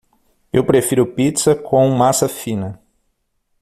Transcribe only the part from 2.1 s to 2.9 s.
fina.